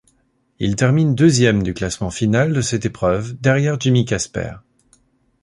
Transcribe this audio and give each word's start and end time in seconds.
Il 0.57 0.75
termine 0.75 1.13
deuxième 1.13 1.61
du 1.61 1.75
classement 1.75 2.09
final 2.09 2.53
de 2.53 2.61
cette 2.61 2.87
épreuve 2.87 3.39
derrière 3.39 3.79
Jimmy 3.79 4.03
Casper. 4.03 4.53